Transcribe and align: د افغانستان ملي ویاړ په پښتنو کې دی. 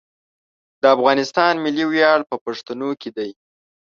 د 0.81 0.83
افغانستان 0.95 1.53
ملي 1.63 1.85
ویاړ 1.87 2.19
په 2.29 2.35
پښتنو 2.45 2.89
کې 3.01 3.09
دی. 3.17 3.29